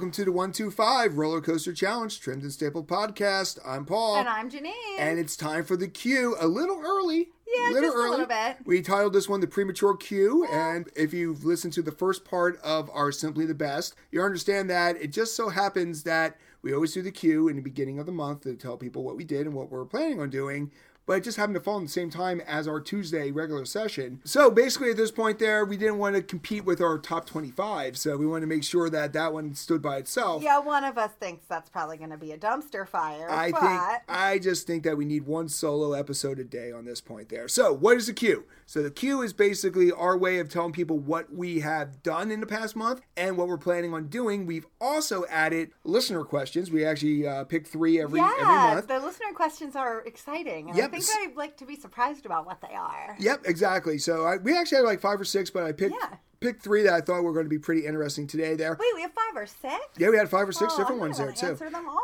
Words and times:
Welcome 0.00 0.12
to 0.12 0.24
the 0.24 0.32
125 0.32 1.18
Roller 1.18 1.42
Coaster 1.42 1.74
Challenge 1.74 2.18
Trimmed 2.18 2.42
and 2.42 2.50
Stapled 2.50 2.88
podcast. 2.88 3.58
I'm 3.66 3.84
Paul. 3.84 4.16
And 4.16 4.30
I'm 4.30 4.50
Janine. 4.50 4.72
And 4.98 5.18
it's 5.18 5.36
time 5.36 5.62
for 5.62 5.76
the 5.76 5.88
Q. 5.88 6.36
A 6.40 6.46
little 6.46 6.80
early. 6.82 7.28
Yeah, 7.46 7.70
just 7.70 7.94
a 7.94 8.08
little 8.08 8.24
bit. 8.24 8.56
We 8.64 8.80
titled 8.80 9.12
this 9.12 9.28
one 9.28 9.40
the 9.40 9.46
premature 9.46 9.94
Q, 9.94 10.46
and 10.50 10.88
if 10.96 11.12
you've 11.12 11.44
listened 11.44 11.74
to 11.74 11.82
the 11.82 11.92
first 11.92 12.24
part 12.24 12.58
of 12.62 12.88
our 12.94 13.12
Simply 13.12 13.44
the 13.44 13.52
Best, 13.52 13.94
you 14.10 14.22
understand 14.22 14.70
that 14.70 14.96
it 14.96 15.08
just 15.08 15.36
so 15.36 15.50
happens 15.50 16.04
that 16.04 16.38
we 16.62 16.72
always 16.72 16.94
do 16.94 17.02
the 17.02 17.10
Q 17.10 17.48
in 17.48 17.56
the 17.56 17.62
beginning 17.62 17.98
of 17.98 18.06
the 18.06 18.12
month 18.12 18.44
to 18.44 18.54
tell 18.54 18.78
people 18.78 19.04
what 19.04 19.18
we 19.18 19.24
did 19.24 19.44
and 19.46 19.54
what 19.54 19.70
we're 19.70 19.84
planning 19.84 20.18
on 20.18 20.30
doing 20.30 20.70
but 21.10 21.16
it 21.16 21.24
just 21.24 21.38
happened 21.38 21.56
to 21.56 21.60
fall 21.60 21.76
in 21.76 21.82
the 21.82 21.90
same 21.90 22.08
time 22.08 22.40
as 22.42 22.68
our 22.68 22.80
Tuesday 22.80 23.32
regular 23.32 23.64
session. 23.64 24.20
So 24.22 24.48
basically, 24.48 24.90
at 24.90 24.96
this 24.96 25.10
point, 25.10 25.40
there 25.40 25.64
we 25.64 25.76
didn't 25.76 25.98
want 25.98 26.14
to 26.14 26.22
compete 26.22 26.64
with 26.64 26.80
our 26.80 26.98
top 26.98 27.26
25, 27.26 27.98
so 27.98 28.16
we 28.16 28.28
wanted 28.28 28.42
to 28.42 28.46
make 28.46 28.62
sure 28.62 28.88
that 28.88 29.12
that 29.14 29.32
one 29.32 29.56
stood 29.56 29.82
by 29.82 29.96
itself. 29.96 30.40
Yeah, 30.40 30.60
one 30.60 30.84
of 30.84 30.96
us 30.96 31.10
thinks 31.18 31.46
that's 31.46 31.68
probably 31.68 31.96
going 31.96 32.10
to 32.10 32.16
be 32.16 32.30
a 32.30 32.38
dumpster 32.38 32.86
fire. 32.86 33.28
I 33.28 33.50
but... 33.50 33.60
think 33.60 34.02
I 34.08 34.38
just 34.38 34.68
think 34.68 34.84
that 34.84 34.96
we 34.96 35.04
need 35.04 35.26
one 35.26 35.48
solo 35.48 35.94
episode 35.94 36.38
a 36.38 36.44
day 36.44 36.70
on 36.70 36.84
this 36.84 37.00
point 37.00 37.28
there. 37.28 37.48
So, 37.48 37.72
what 37.72 37.96
is 37.96 38.06
the 38.06 38.12
Q? 38.12 38.44
So 38.66 38.80
the 38.80 38.90
Q 38.92 39.22
is 39.22 39.32
basically 39.32 39.90
our 39.90 40.16
way 40.16 40.38
of 40.38 40.48
telling 40.48 40.70
people 40.70 40.96
what 40.96 41.34
we 41.34 41.58
have 41.58 42.04
done 42.04 42.30
in 42.30 42.38
the 42.38 42.46
past 42.46 42.76
month 42.76 43.00
and 43.16 43.36
what 43.36 43.48
we're 43.48 43.58
planning 43.58 43.92
on 43.92 44.06
doing. 44.06 44.46
We've 44.46 44.66
also 44.80 45.24
added 45.28 45.72
listener 45.82 46.22
questions. 46.22 46.70
We 46.70 46.84
actually 46.84 47.26
uh, 47.26 47.42
pick 47.46 47.66
three 47.66 48.00
every 48.00 48.20
yeah, 48.20 48.30
every 48.32 48.44
month. 48.44 48.86
the 48.86 49.00
listener 49.00 49.32
questions 49.34 49.74
are 49.74 50.02
exciting. 50.02 50.68
And 50.68 50.78
Yep. 50.78 50.99
I 51.08 51.14
think 51.14 51.30
I'd 51.30 51.36
like 51.36 51.56
to 51.58 51.66
be 51.66 51.76
surprised 51.76 52.26
about 52.26 52.46
what 52.46 52.60
they 52.60 52.74
are. 52.74 53.16
Yep, 53.18 53.42
exactly. 53.44 53.98
So 53.98 54.24
I, 54.26 54.36
we 54.36 54.56
actually 54.56 54.76
had 54.76 54.84
like 54.84 55.00
five 55.00 55.20
or 55.20 55.24
six, 55.24 55.50
but 55.50 55.64
I 55.64 55.72
picked 55.72 55.94
Yeah. 56.00 56.16
picked 56.40 56.62
three 56.62 56.82
that 56.82 56.92
I 56.94 57.00
thought 57.00 57.22
were 57.22 57.32
going 57.32 57.44
to 57.44 57.50
be 57.50 57.58
pretty 57.58 57.86
interesting 57.86 58.26
today. 58.26 58.54
There. 58.54 58.76
Wait, 58.80 58.94
we 58.94 59.02
have 59.02 59.12
five 59.12 59.36
or 59.36 59.46
six? 59.46 59.76
Yeah, 59.98 60.08
we 60.10 60.16
had 60.16 60.28
five 60.30 60.48
or 60.48 60.52
six 60.52 60.72
Oh, 60.74 60.78
different 60.78 61.00
ones 61.00 61.18
there 61.18 61.32
too. 61.32 61.58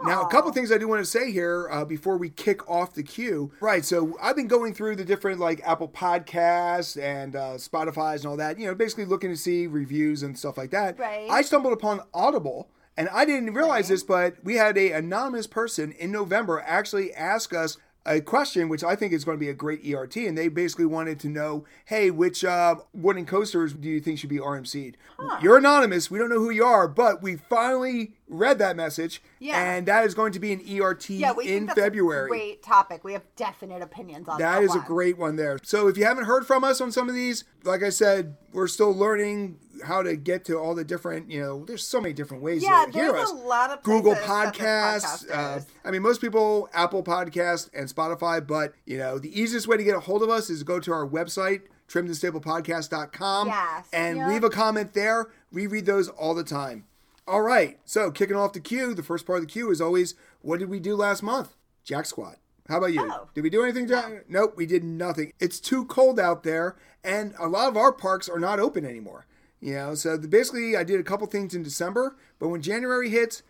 Now, 0.04 0.22
a 0.22 0.28
couple 0.28 0.52
things 0.52 0.70
I 0.70 0.78
do 0.78 0.86
want 0.88 1.00
to 1.00 1.10
say 1.10 1.32
here 1.32 1.68
uh, 1.70 1.84
before 1.84 2.16
we 2.18 2.28
kick 2.30 2.68
off 2.68 2.94
the 2.94 3.02
queue. 3.02 3.50
Right, 3.60 3.84
so 3.84 4.16
I've 4.22 4.36
been 4.36 4.48
going 4.48 4.74
through 4.74 4.96
the 4.96 5.04
different 5.04 5.40
like 5.40 5.60
Apple 5.64 5.88
Podcasts 5.88 7.00
and 7.02 7.34
uh, 7.36 7.54
Spotify's 7.54 8.22
and 8.24 8.30
all 8.30 8.36
that. 8.36 8.58
You 8.58 8.66
know, 8.66 8.74
basically 8.74 9.04
looking 9.06 9.30
to 9.30 9.36
see 9.36 9.66
reviews 9.66 10.22
and 10.22 10.38
stuff 10.38 10.56
like 10.58 10.70
that. 10.70 10.98
Right. 10.98 11.28
I 11.30 11.42
stumbled 11.42 11.72
upon 11.72 12.00
Audible. 12.12 12.68
And 12.98 13.10
I 13.10 13.26
didn't 13.26 13.52
realize 13.52 13.88
this, 13.88 14.02
but 14.02 14.36
we 14.42 14.54
had 14.54 14.78
a 14.78 14.92
anonymous 14.92 15.46
person 15.46 15.92
in 15.92 16.10
November 16.10 16.64
actually 16.66 17.12
ask 17.12 17.52
us 17.52 17.76
a 18.06 18.20
question, 18.20 18.68
which 18.68 18.84
I 18.84 18.94
think 18.96 19.12
is 19.12 19.24
going 19.24 19.36
to 19.36 19.40
be 19.40 19.48
a 19.50 19.54
great 19.54 19.80
ERT, 19.84 20.16
and 20.16 20.38
they 20.38 20.48
basically 20.48 20.86
wanted 20.86 21.18
to 21.20 21.28
know, 21.28 21.64
hey, 21.86 22.10
which 22.10 22.44
uh, 22.44 22.76
wooden 22.94 23.26
coasters 23.26 23.72
do 23.74 23.88
you 23.88 24.00
think 24.00 24.18
should 24.18 24.30
be 24.30 24.38
RMC'd? 24.38 24.96
You're 25.42 25.58
anonymous. 25.58 26.10
We 26.10 26.18
don't 26.18 26.28
know 26.28 26.38
who 26.38 26.50
you 26.50 26.64
are, 26.64 26.86
but 26.88 27.22
we 27.22 27.36
finally 27.36 28.12
read 28.28 28.58
that 28.58 28.76
message, 28.76 29.22
Yeah. 29.38 29.58
and 29.60 29.86
that 29.86 30.04
is 30.04 30.14
going 30.14 30.32
to 30.32 30.40
be 30.40 30.52
an 30.52 30.60
ERT 30.60 31.10
Yeah, 31.10 31.32
we 31.32 31.44
in 31.48 31.48
think 31.48 31.66
that's 31.68 31.80
February. 31.80 32.24
a 32.26 32.28
great 32.28 32.62
topic. 32.62 33.02
We 33.04 33.12
have 33.14 33.22
definite 33.36 33.82
opinions 33.82 34.28
on 34.28 34.38
that. 34.38 34.56
That 34.60 34.62
is 34.64 34.74
a 34.74 34.80
great 34.80 35.16
one 35.18 35.36
there. 35.36 35.58
So 35.62 35.88
if 35.88 35.96
you 35.96 36.04
haven't 36.04 36.24
heard 36.24 36.46
from 36.46 36.64
us 36.64 36.80
on 36.80 36.92
some 36.92 37.08
of 37.08 37.14
these, 37.14 37.44
like 37.64 37.82
I 37.82 37.90
said, 37.90 38.36
we're 38.52 38.68
still 38.68 38.92
learning 38.94 39.58
how 39.84 40.02
to 40.02 40.16
get 40.16 40.44
to 40.46 40.58
all 40.58 40.74
the 40.74 40.84
different, 40.84 41.30
you 41.30 41.40
know, 41.40 41.64
there's 41.64 41.84
so 41.86 42.00
many 42.00 42.12
different 42.14 42.42
ways 42.42 42.62
Yeah, 42.62 42.86
to 42.86 42.92
hear 42.92 43.12
there's 43.12 43.24
us. 43.24 43.32
a 43.32 43.34
lot 43.34 43.70
of 43.70 43.82
Google 43.82 44.14
places 44.14 44.28
that 44.28 44.54
this 44.54 45.26
Podcasts. 45.26 45.30
Uh. 45.30 45.60
I 45.84 45.90
mean, 45.90 46.02
most 46.02 46.20
people 46.20 46.68
Apple 46.72 47.02
Podcast 47.02 47.70
and 47.74 47.88
Spotify, 47.88 48.44
but 48.46 48.74
you 48.84 48.98
know, 48.98 49.18
the 49.18 49.38
easiest 49.38 49.66
way 49.68 49.76
to 49.76 49.84
get 49.84 49.94
a 49.96 50.00
hold 50.00 50.22
of 50.22 50.30
us 50.30 50.50
is 50.50 50.62
go 50.62 50.80
to 50.80 50.92
our 50.92 51.06
website 51.06 51.62
trimthestablepodcast.com 51.88 53.48
Yes, 53.48 53.86
and 53.92 54.18
yep. 54.18 54.28
leave 54.28 54.44
a 54.44 54.50
comment 54.50 54.92
there. 54.94 55.28
We 55.52 55.66
read 55.66 55.86
those 55.86 56.08
all 56.08 56.34
the 56.34 56.44
time. 56.44 56.84
All 57.28 57.42
right, 57.42 57.78
so 57.84 58.10
kicking 58.10 58.36
off 58.36 58.52
the 58.52 58.60
queue, 58.60 58.94
the 58.94 59.02
first 59.02 59.26
part 59.26 59.38
of 59.38 59.46
the 59.46 59.52
queue 59.52 59.70
is 59.70 59.80
always 59.80 60.14
what 60.42 60.58
did 60.60 60.68
we 60.68 60.78
do 60.78 60.94
last 60.94 61.22
month? 61.22 61.54
Jack 61.84 62.06
Squat. 62.06 62.38
How 62.68 62.78
about 62.78 62.92
you? 62.92 63.08
Oh. 63.08 63.28
Did 63.34 63.42
we 63.42 63.50
do 63.50 63.62
anything, 63.62 63.86
Jack? 63.86 64.24
Nope, 64.28 64.54
we 64.56 64.66
did 64.66 64.82
nothing. 64.82 65.32
It's 65.38 65.60
too 65.60 65.84
cold 65.86 66.18
out 66.18 66.42
there, 66.42 66.76
and 67.04 67.34
a 67.38 67.46
lot 67.46 67.68
of 67.68 67.76
our 67.76 67.92
parks 67.92 68.28
are 68.28 68.40
not 68.40 68.58
open 68.58 68.84
anymore. 68.84 69.26
You 69.66 69.74
know, 69.74 69.94
so 69.96 70.16
the, 70.16 70.28
basically, 70.28 70.76
I 70.76 70.84
did 70.84 71.00
a 71.00 71.02
couple 71.02 71.26
things 71.26 71.52
in 71.52 71.64
December, 71.64 72.14
but 72.38 72.50
when 72.50 72.62
January 72.62 73.10
hits, 73.10 73.42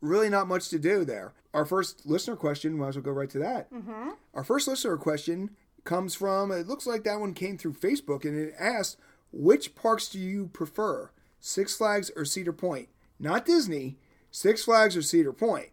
really 0.00 0.28
not 0.28 0.48
much 0.48 0.68
to 0.70 0.80
do 0.80 1.04
there. 1.04 1.32
Our 1.54 1.64
first 1.64 2.04
listener 2.04 2.34
question, 2.34 2.76
might 2.76 2.88
as 2.88 2.96
well 2.96 3.04
go 3.04 3.12
right 3.12 3.30
to 3.30 3.38
that. 3.38 3.72
Mm-hmm. 3.72 4.08
Our 4.34 4.42
first 4.42 4.66
listener 4.66 4.96
question 4.96 5.50
comes 5.84 6.16
from, 6.16 6.50
it 6.50 6.66
looks 6.66 6.88
like 6.88 7.04
that 7.04 7.20
one 7.20 7.34
came 7.34 7.56
through 7.56 7.74
Facebook, 7.74 8.24
and 8.24 8.36
it 8.36 8.52
asked, 8.58 8.96
which 9.30 9.76
parks 9.76 10.08
do 10.08 10.18
you 10.18 10.48
prefer, 10.48 11.12
Six 11.38 11.76
Flags 11.76 12.10
or 12.16 12.24
Cedar 12.24 12.52
Point? 12.52 12.88
Not 13.20 13.46
Disney, 13.46 13.96
Six 14.32 14.64
Flags 14.64 14.96
or 14.96 15.02
Cedar 15.02 15.32
Point. 15.32 15.68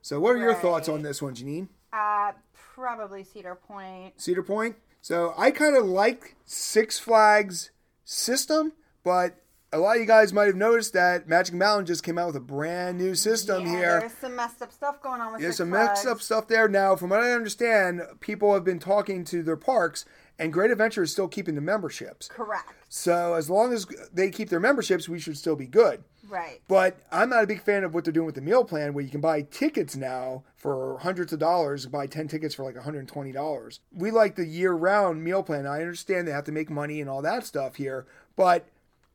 So, 0.00 0.20
what 0.20 0.36
are 0.36 0.38
your 0.38 0.54
thoughts 0.54 0.88
on 0.88 1.02
this 1.02 1.20
one, 1.20 1.34
Janine? 1.34 1.68
Uh, 1.92 2.32
probably 2.54 3.24
Cedar 3.24 3.56
Point. 3.56 4.18
Cedar 4.18 4.42
Point. 4.42 4.76
So 5.02 5.34
I 5.36 5.50
kind 5.50 5.76
of 5.76 5.84
like 5.84 6.34
Six 6.46 6.98
Flags 6.98 7.72
system, 8.04 8.72
but 9.04 9.38
a 9.74 9.78
lot 9.78 9.96
of 9.96 10.00
you 10.00 10.06
guys 10.06 10.32
might 10.32 10.46
have 10.46 10.54
noticed 10.54 10.92
that 10.92 11.28
Magic 11.28 11.54
Mountain 11.54 11.86
just 11.86 12.04
came 12.04 12.16
out 12.16 12.28
with 12.28 12.36
a 12.36 12.40
brand 12.40 12.96
new 12.96 13.14
system 13.14 13.66
yeah, 13.66 13.70
here. 13.72 14.00
There's 14.00 14.12
some 14.12 14.36
messed 14.36 14.62
up 14.62 14.72
stuff 14.72 15.02
going 15.02 15.20
on 15.20 15.32
with 15.32 15.42
There's 15.42 15.56
some 15.56 15.70
Flags. 15.70 15.90
mixed 15.90 16.06
up 16.06 16.22
stuff 16.22 16.46
there. 16.46 16.68
Now, 16.68 16.94
from 16.94 17.10
what 17.10 17.20
I 17.20 17.32
understand, 17.32 18.02
people 18.20 18.54
have 18.54 18.62
been 18.62 18.78
talking 18.78 19.24
to 19.24 19.42
their 19.42 19.56
parks, 19.56 20.04
and 20.38 20.52
Great 20.52 20.70
Adventure 20.70 21.02
is 21.02 21.10
still 21.10 21.26
keeping 21.26 21.56
the 21.56 21.60
memberships. 21.60 22.28
Correct. 22.28 22.72
So 22.88 23.34
as 23.34 23.50
long 23.50 23.72
as 23.72 23.86
they 24.12 24.30
keep 24.30 24.48
their 24.48 24.60
memberships, 24.60 25.08
we 25.08 25.18
should 25.18 25.36
still 25.36 25.56
be 25.56 25.66
good. 25.66 26.04
Right. 26.28 26.60
But 26.68 27.00
I'm 27.10 27.28
not 27.28 27.42
a 27.42 27.46
big 27.46 27.60
fan 27.60 27.82
of 27.82 27.94
what 27.94 28.04
they're 28.04 28.12
doing 28.12 28.26
with 28.26 28.36
the 28.36 28.40
meal 28.40 28.64
plan, 28.64 28.94
where 28.94 29.04
you 29.04 29.10
can 29.10 29.20
buy 29.20 29.42
tickets 29.42 29.96
now 29.96 30.44
for 30.56 30.98
hundreds 31.00 31.32
of 31.32 31.40
dollars, 31.40 31.86
buy 31.86 32.06
10 32.06 32.28
tickets 32.28 32.54
for 32.54 32.62
like 32.62 32.76
$120. 32.76 33.78
We 33.92 34.10
like 34.12 34.36
the 34.36 34.46
year 34.46 34.72
round 34.72 35.24
meal 35.24 35.42
plan. 35.42 35.66
I 35.66 35.80
understand 35.80 36.28
they 36.28 36.32
have 36.32 36.44
to 36.44 36.52
make 36.52 36.70
money 36.70 37.00
and 37.00 37.10
all 37.10 37.22
that 37.22 37.44
stuff 37.44 37.74
here, 37.74 38.06
but 38.36 38.68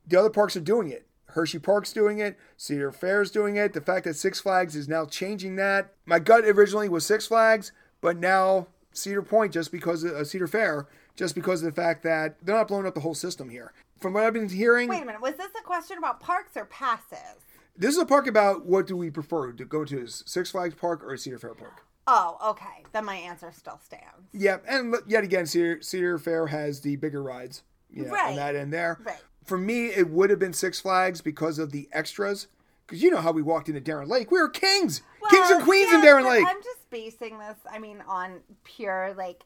the 0.10 0.20
other 0.20 0.30
parks 0.30 0.56
are 0.56 0.62
doing 0.62 0.90
it. 0.90 1.06
Hersheypark's 1.36 1.94
doing 1.94 2.20
it, 2.20 2.38
Cedar 2.58 2.92
Fair's 2.92 3.30
doing 3.30 3.56
it. 3.56 3.74
The 3.74 3.82
fact 3.82 4.06
that 4.06 4.16
Six 4.16 4.40
Flags 4.40 4.76
is 4.76 4.88
now 4.88 5.06
changing 5.06 5.56
that. 5.58 5.94
My 6.06 6.18
gut 6.20 6.44
originally 6.44 6.90
was 6.90 7.06
Six 7.06 7.28
Flags, 7.28 7.72
but 8.02 8.18
now 8.18 8.68
Cedar 8.94 9.22
Point 9.22 9.54
just 9.54 9.72
because 9.72 10.04
of 10.04 10.14
uh, 10.14 10.24
Cedar 10.24 10.48
Fair, 10.48 10.88
just 11.16 11.36
because 11.36 11.62
of 11.62 11.74
the 11.74 11.82
fact 11.82 12.04
that 12.04 12.38
they're 12.42 12.56
not 12.56 12.68
blowing 12.68 12.88
up 12.88 12.96
the 12.96 13.02
whole 13.02 13.14
system 13.14 13.50
here. 13.50 13.74
From 14.00 14.14
what 14.14 14.24
I've 14.24 14.34
been 14.34 14.50
hearing, 14.50 14.90
Wait 14.90 15.04
a 15.04 15.06
minute. 15.06 15.22
Was 15.22 15.36
this 15.36 15.52
a 15.60 15.64
question 15.64 15.98
about 15.98 16.20
parks 16.20 16.58
or 16.58 16.66
passes? 16.66 17.44
This 17.78 17.96
is 17.96 18.02
a 18.02 18.06
park 18.06 18.28
about 18.28 18.66
what 18.66 18.88
do 18.88 18.98
we 18.98 19.12
prefer 19.12 19.52
to 19.52 19.66
go 19.66 19.86
to 19.86 20.02
is 20.02 20.24
Six 20.26 20.52
Flags 20.52 20.76
Park 20.76 21.04
or 21.04 21.16
Cedar 21.16 21.38
Fair 21.38 21.54
Park. 21.54 21.84
Oh, 22.08 22.38
okay. 22.44 22.84
Then 22.92 23.06
my 23.06 23.16
answer 23.16 23.52
still 23.52 23.80
stands. 23.84 24.30
Yeah, 24.34 24.58
and 24.68 24.96
yet 25.08 25.24
again, 25.24 25.46
Cedar, 25.46 25.82
Cedar 25.82 26.18
Fair 26.18 26.48
has 26.48 26.82
the 26.82 26.96
bigger 26.96 27.22
rides, 27.22 27.62
you 27.92 28.06
know, 28.06 28.16
on 28.16 28.36
that 28.36 28.56
end 28.56 28.74
there. 28.74 28.98
Right. 29.06 29.22
For 29.50 29.58
me, 29.58 29.88
it 29.88 30.12
would 30.12 30.30
have 30.30 30.38
been 30.38 30.54
Six 30.54 30.80
Flags 30.80 31.22
because 31.22 31.58
of 31.58 31.72
the 31.72 31.90
extras. 31.92 32.46
Because 32.86 33.02
you 33.02 33.10
know 33.10 33.18
how 33.18 33.32
we 33.32 33.42
walked 33.42 33.68
into 33.68 33.82
Darien 33.82 34.08
Lake, 34.08 34.30
we 34.30 34.40
were 34.40 34.48
kings, 34.48 35.02
kings 35.32 35.50
and 35.50 35.58
Well, 35.58 35.66
queens 35.66 35.92
in 35.92 36.00
yeah, 36.00 36.06
Darien 36.06 36.28
Lake. 36.28 36.46
I'm 36.48 36.62
just 36.64 36.88
basing 36.92 37.40
this, 37.40 37.58
I 37.72 37.80
mean, 37.80 38.04
on 38.08 38.42
pure, 38.64 39.16
like, 39.18 39.44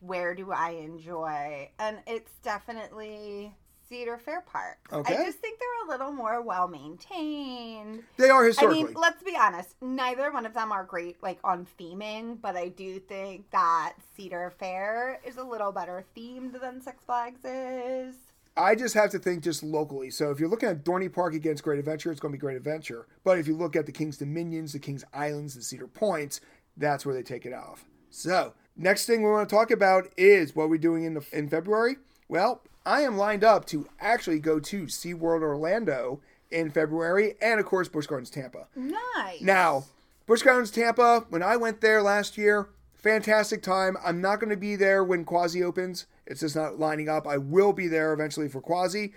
where 0.00 0.34
do 0.34 0.50
I 0.50 0.70
enjoy? 0.70 1.68
And 1.78 1.98
it's 2.06 2.32
definitely 2.42 3.54
Cedar 3.86 4.16
Fair 4.16 4.40
Park. 4.40 4.78
Okay. 4.90 5.14
I 5.14 5.26
just 5.26 5.40
think 5.40 5.58
they're 5.58 5.86
a 5.86 5.90
little 5.90 6.12
more 6.12 6.40
well 6.40 6.66
maintained. 6.66 8.02
They 8.16 8.30
are 8.30 8.44
historically. 8.44 8.80
I 8.80 8.84
mean, 8.84 8.94
let's 8.94 9.22
be 9.22 9.36
honest, 9.38 9.76
neither 9.82 10.32
one 10.32 10.46
of 10.46 10.54
them 10.54 10.72
are 10.72 10.84
great, 10.84 11.22
like, 11.22 11.38
on 11.44 11.66
theming, 11.78 12.40
but 12.40 12.56
I 12.56 12.68
do 12.68 12.98
think 12.98 13.50
that 13.50 13.94
Cedar 14.16 14.54
Fair 14.58 15.20
is 15.22 15.36
a 15.36 15.44
little 15.44 15.70
better 15.70 16.02
themed 16.16 16.58
than 16.58 16.80
Six 16.80 17.04
Flags 17.04 17.44
is. 17.44 18.14
I 18.56 18.74
just 18.74 18.94
have 18.94 19.10
to 19.10 19.18
think 19.18 19.42
just 19.42 19.62
locally. 19.62 20.10
So 20.10 20.30
if 20.30 20.38
you're 20.38 20.48
looking 20.48 20.68
at 20.68 20.84
Dorney 20.84 21.12
Park 21.12 21.34
against 21.34 21.64
Great 21.64 21.78
Adventure, 21.78 22.10
it's 22.10 22.20
going 22.20 22.32
to 22.32 22.36
be 22.36 22.40
Great 22.40 22.56
Adventure. 22.56 23.06
But 23.24 23.38
if 23.38 23.48
you 23.48 23.56
look 23.56 23.74
at 23.74 23.86
the 23.86 23.92
King's 23.92 24.18
Dominions, 24.18 24.72
the 24.72 24.78
King's 24.78 25.04
Islands, 25.12 25.54
the 25.54 25.62
Cedar 25.62 25.88
Points, 25.88 26.40
that's 26.76 27.04
where 27.04 27.14
they 27.14 27.22
take 27.22 27.46
it 27.46 27.52
off. 27.52 27.84
So 28.10 28.54
next 28.76 29.06
thing 29.06 29.22
we 29.22 29.30
want 29.30 29.48
to 29.48 29.54
talk 29.54 29.70
about 29.70 30.08
is 30.16 30.54
what 30.54 30.68
we're 30.68 30.78
doing 30.78 31.04
in 31.04 31.14
the 31.14 31.26
in 31.32 31.48
February. 31.48 31.96
Well, 32.28 32.62
I 32.86 33.00
am 33.02 33.16
lined 33.16 33.42
up 33.42 33.64
to 33.66 33.88
actually 33.98 34.38
go 34.38 34.60
to 34.60 34.84
SeaWorld 34.84 35.42
Orlando 35.42 36.20
in 36.50 36.70
February, 36.70 37.34
and 37.42 37.58
of 37.58 37.66
course 37.66 37.88
Busch 37.88 38.06
Gardens 38.06 38.30
Tampa. 38.30 38.66
Nice. 38.76 39.40
Now, 39.40 39.84
Busch 40.26 40.42
Gardens 40.42 40.70
Tampa, 40.70 41.26
when 41.28 41.42
I 41.42 41.56
went 41.56 41.80
there 41.80 42.02
last 42.02 42.38
year, 42.38 42.68
fantastic 43.04 43.62
time. 43.62 43.96
I'm 44.02 44.20
not 44.22 44.40
going 44.40 44.50
to 44.50 44.56
be 44.56 44.76
there 44.76 45.04
when 45.04 45.24
Gwazi 45.24 45.62
opens. 45.62 46.06
It's 46.26 46.40
just 46.40 46.56
not 46.56 46.78
lining 46.78 47.08
up. 47.08 47.28
I 47.28 47.36
will 47.36 47.74
be 47.74 47.86
there 47.86 48.14
eventually 48.14 48.48
for 48.48 48.62
Gwazi. 48.62 49.12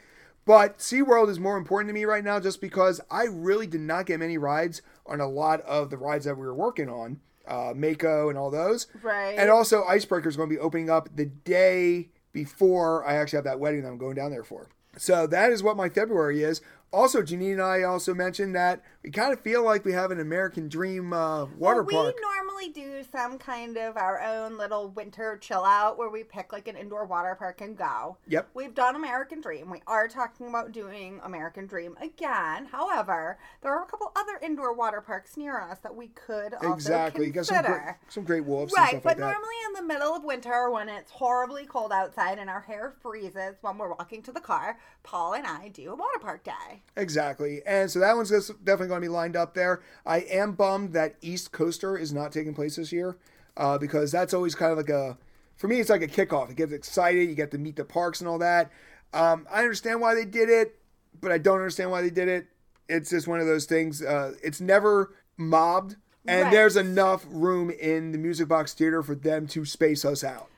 But 0.46 0.80
SeaWorld 0.80 1.30
is 1.30 1.40
more 1.40 1.58
important 1.58 1.90
to 1.90 1.94
me 1.94 2.06
right 2.06 2.24
now 2.24 2.40
just 2.40 2.60
because 2.62 3.02
I 3.10 3.24
really 3.24 3.66
did 3.66 3.82
not 3.82 4.06
get 4.06 4.20
many 4.20 4.38
rides 4.38 4.82
on 5.06 5.22
a 5.22 5.28
lot 5.28 5.62
of 5.62 5.90
the 5.90 5.98
rides 5.98 6.26
that 6.26 6.36
we 6.36 6.46
were 6.46 6.54
working 6.54 6.90
on, 6.90 7.22
uh, 7.48 7.74
Mako 7.76 8.30
and 8.30 8.38
all 8.38 8.52
those. 8.52 8.88
Right. 9.02 9.36
And 9.38 9.50
also, 9.50 9.84
Icebreaker 9.86 10.30
is 10.30 10.36
going 10.36 10.50
to 10.50 10.56
be 10.56 10.60
opening 10.60 10.90
up 10.90 11.10
the 11.16 11.26
day 11.26 12.10
before 12.34 13.06
I 13.06 13.16
actually 13.16 13.38
have 13.38 13.46
that 13.46 13.60
wedding 13.60 13.84
that 13.84 13.88
I'm 13.88 13.98
going 13.98 14.16
down 14.16 14.32
there 14.32 14.44
for. 14.44 14.68
So 14.98 15.28
that 15.28 15.52
is 15.52 15.64
what 15.64 15.78
my 15.78 15.90
February 15.90 16.44
is. 16.44 16.62
Also, 16.94 17.22
Janine 17.22 17.54
and 17.54 17.62
I 17.62 17.84
also 17.84 18.14
mentioned 18.14 18.56
that 18.56 18.82
we 19.04 19.12
kind 19.12 19.34
of 19.34 19.42
feel 19.42 19.64
like 19.64 19.84
we 19.84 19.92
have 19.92 20.10
an 20.10 20.22
American 20.22 20.70
Dream 20.70 21.12
uh, 21.12 21.46
water 21.58 21.84
well, 21.84 22.04
park. 22.06 22.16
We 22.16 22.22
normally 22.22 22.70
do 22.70 23.04
some 23.12 23.38
kind 23.38 23.78
of 23.78 23.98
our 23.98 24.22
own 24.22 24.58
little 24.58 24.90
winter 24.90 25.38
chill 25.42 25.66
out 25.66 25.98
where 25.98 26.10
we 26.10 26.24
pick 26.24 26.54
like 26.54 26.70
an 26.70 26.78
indoor 26.78 27.06
water 27.06 27.36
park 27.38 27.60
and 27.60 27.78
go. 27.78 28.18
Yep. 28.30 28.50
We've 28.54 28.74
done 28.74 28.96
American 28.96 29.42
Dream. 29.42 29.70
We 29.70 29.82
are 29.86 30.08
talking 30.08 30.48
about 30.48 30.72
doing 30.72 31.20
American 31.24 31.68
Dream 31.68 31.98
again. 32.02 32.68
However, 32.68 33.38
there 33.62 33.74
are 33.78 33.84
a 33.84 33.88
couple 33.88 34.12
other 34.16 34.40
indoor 34.42 34.74
water 34.74 35.02
parks 35.02 35.36
near 35.36 35.60
us 35.60 35.80
that 35.80 35.94
we 35.96 36.08
could 36.08 36.54
also 36.54 36.74
exactly. 36.74 37.30
Got 37.32 37.48
some 37.48 37.58
consider. 37.58 37.80
great, 37.80 37.96
some 38.14 38.24
great 38.24 38.46
wolves 38.46 38.74
and 38.74 38.82
Right, 38.82 38.90
stuff 38.92 39.04
but 39.04 39.10
like 39.10 39.18
that. 39.18 39.32
normally 39.34 39.56
in 39.68 39.74
the 39.74 39.94
middle 39.94 40.16
of 40.16 40.24
winter 40.24 40.72
when 40.72 40.88
it's 40.88 41.12
horribly 41.12 41.66
cold 41.66 41.92
outside 41.92 42.40
and 42.40 42.50
our 42.50 42.62
hair 42.62 42.94
freezes 43.02 43.56
when 43.62 43.78
we're 43.78 43.90
walking 43.90 44.22
to 44.24 44.32
the 44.32 44.40
car, 44.40 44.80
Paul 45.04 45.34
and 45.34 45.46
I 45.46 45.68
do 45.68 45.92
a 45.92 45.96
water 45.96 46.20
park 46.22 46.46
day. 46.46 46.77
Exactly. 46.96 47.62
And 47.66 47.90
so 47.92 48.00
that 48.00 48.16
one's 48.16 48.30
definitely 48.30 48.88
going 48.88 49.02
to 49.02 49.06
be 49.06 49.10
lined 49.10 49.36
up 49.36 49.54
there. 49.54 49.82
I 50.06 50.20
am 50.22 50.54
bummed 50.54 50.94
that 50.94 51.16
East 51.22 51.52
Coaster 51.52 51.98
is 51.98 52.12
not 52.14 52.32
taking 52.32 52.54
place 52.54 52.76
this 52.78 52.92
year 52.92 53.18
uh, 53.56 53.78
because 53.78 54.12
that's 54.12 54.34
always 54.34 54.56
kind 54.56 54.72
of 54.72 54.78
like 54.78 54.90
a, 54.90 55.18
for 55.58 55.68
me, 55.68 55.80
it's 55.80 55.90
like 55.90 56.02
a 56.02 56.08
kickoff. 56.08 56.50
It 56.50 56.58
gets 56.58 56.72
excited. 56.74 57.28
You 57.30 57.36
get 57.36 57.52
to 57.52 57.58
meet 57.58 57.76
the 57.76 57.86
parks 57.86 58.20
and 58.22 58.28
all 58.28 58.40
that. 58.40 58.72
Um, 59.14 59.48
I 59.52 59.62
understand 59.62 60.02
why 60.02 60.16
they 60.16 60.26
did 60.26 60.50
it, 60.50 60.80
but 61.22 61.32
I 61.32 61.38
don't 61.38 61.58
understand 61.58 61.92
why 61.92 62.02
they 62.02 62.10
did 62.10 62.28
it. 62.28 62.48
It's 62.90 63.10
just 63.10 63.28
one 63.28 63.40
of 63.40 63.48
those 63.48 63.66
things. 63.66 64.02
Uh, 64.02 64.34
it's 64.44 64.62
never 64.62 65.14
mobbed. 65.38 65.96
And 66.30 66.44
Right. 66.44 66.52
there's 66.52 66.76
enough 66.76 67.26
room 67.30 67.70
in 67.70 68.12
the 68.12 68.18
Music 68.18 68.50
Box 68.50 68.74
Theater 68.74 69.02
for 69.02 69.16
them 69.16 69.48
to 69.48 69.64
space 69.64 70.04
us 70.04 70.24
out. 70.26 70.50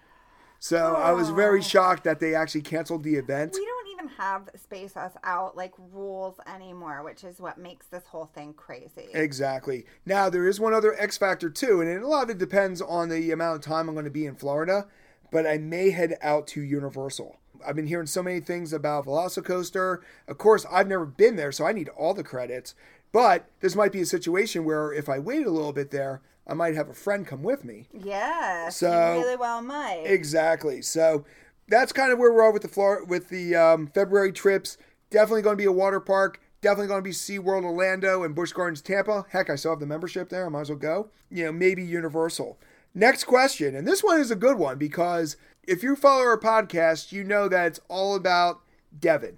So 0.59 0.95
I 0.95 1.11
was 1.11 1.29
very 1.29 1.59
Oh. 1.59 1.63
shocked 1.63 2.03
that 2.05 2.19
they 2.19 2.33
actually 2.35 2.61
canceled 2.63 3.03
the 3.03 3.15
event. 3.15 3.53
We 3.53 3.65
don't 3.65 3.78
even 3.99 4.11
have 4.17 4.49
space 4.55 4.95
us 4.95 5.13
out 5.23 5.55
like 5.55 5.73
rules 5.91 6.35
anymore, 6.53 7.03
which 7.03 7.23
is 7.23 7.39
what 7.39 7.57
makes 7.57 7.87
this 7.87 8.05
whole 8.07 8.25
thing 8.33 8.53
crazy. 8.53 9.09
Exactly. 9.13 9.85
Now 10.05 10.29
there 10.29 10.47
is 10.47 10.59
one 10.59 10.73
other 10.73 10.95
X 10.99 11.17
factor 11.17 11.49
too, 11.49 11.81
and 11.81 11.89
it 11.89 12.01
a 12.01 12.07
lot 12.07 12.23
of 12.23 12.29
it 12.31 12.37
depends 12.37 12.81
on 12.81 13.09
the 13.09 13.31
amount 13.31 13.57
of 13.57 13.61
time 13.61 13.87
I'm 13.87 13.95
going 13.95 14.05
to 14.05 14.11
be 14.11 14.25
in 14.25 14.35
Florida. 14.35 14.87
But 15.31 15.45
I 15.45 15.59
may 15.59 15.91
head 15.91 16.17
out 16.23 16.47
to 16.47 16.61
Universal. 16.61 17.37
I've 17.65 17.75
been 17.75 17.85
hearing 17.87 18.07
so 18.07 18.23
many 18.23 18.39
things 18.39 18.73
about 18.73 19.05
Velocicoaster. 19.05 19.99
Of 20.27 20.37
course, 20.39 20.65
I've 20.71 20.87
never 20.87 21.05
been 21.05 21.35
there, 21.35 21.51
so 21.51 21.65
I 21.67 21.71
need 21.71 21.89
all 21.89 22.15
the 22.15 22.23
credits. 22.23 22.73
But 23.11 23.47
this 23.59 23.75
might 23.75 23.91
be 23.91 24.01
a 24.01 24.05
situation 24.07 24.65
where 24.65 24.91
if 24.91 25.07
I 25.07 25.19
wait 25.19 25.45
a 25.45 25.51
little 25.51 25.73
bit 25.73 25.91
there, 25.91 26.21
I 26.47 26.55
might 26.55 26.73
have 26.73 26.89
a 26.89 26.95
friend 26.95 27.27
come 27.27 27.43
with 27.43 27.63
me. 27.63 27.89
Yeah, 27.93 28.69
So- 28.69 29.19
really 29.21 29.35
well 29.35 29.61
might. 29.61 30.03
Exactly. 30.05 30.81
So 30.81 31.25
that's 31.69 31.93
kind 31.93 32.11
of 32.11 32.19
where 32.19 32.31
we're 32.31 32.47
at 32.47 32.53
with 32.53 32.63
the 32.63 32.67
Flor- 32.67 33.05
with 33.05 33.29
the 33.29 33.55
um, 33.55 33.87
February 33.87 34.31
trips. 34.31 34.77
Definitely 35.09 35.41
going 35.41 35.55
to 35.55 35.61
be 35.61 35.65
a 35.65 35.71
water 35.71 35.99
park. 35.99 36.41
Definitely 36.61 36.87
going 36.87 36.99
to 36.99 37.09
be 37.09 37.11
SeaWorld 37.11 37.63
Orlando 37.63 38.23
and 38.23 38.35
Busch 38.35 38.51
Gardens 38.51 38.81
Tampa. 38.81 39.25
Heck, 39.29 39.49
I 39.49 39.55
still 39.55 39.71
have 39.71 39.79
the 39.79 39.85
membership 39.85 40.29
there. 40.29 40.45
I 40.45 40.49
might 40.49 40.61
as 40.61 40.69
well 40.69 40.77
go. 40.77 41.09
You 41.29 41.45
know, 41.45 41.51
maybe 41.53 41.83
Universal. 41.83 42.59
Next 42.93 43.23
question, 43.25 43.75
and 43.75 43.87
this 43.87 44.03
one 44.03 44.19
is 44.19 44.31
a 44.31 44.35
good 44.35 44.57
one 44.57 44.77
because 44.77 45.37
if 45.63 45.83
you 45.83 45.95
follow 45.95 46.23
our 46.23 46.39
podcast, 46.39 47.11
you 47.11 47.23
know 47.23 47.47
that 47.47 47.67
it's 47.67 47.79
all 47.87 48.15
about 48.15 48.61
Devin. 48.97 49.37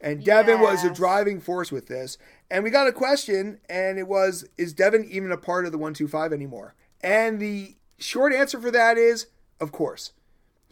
And 0.00 0.24
Devin 0.24 0.60
was 0.60 0.82
a 0.82 0.90
driving 0.90 1.40
force 1.40 1.70
with 1.70 1.86
this. 1.86 2.18
And 2.50 2.64
we 2.64 2.70
got 2.70 2.88
a 2.88 2.92
question, 2.92 3.60
and 3.68 3.98
it 3.98 4.08
was 4.08 4.44
Is 4.58 4.72
Devin 4.72 5.06
even 5.10 5.30
a 5.30 5.36
part 5.36 5.64
of 5.64 5.72
the 5.72 5.78
125 5.78 6.32
anymore? 6.32 6.74
And 7.02 7.38
the 7.38 7.76
short 7.98 8.32
answer 8.32 8.60
for 8.60 8.70
that 8.70 8.98
is 8.98 9.26
Of 9.60 9.70
course. 9.70 10.12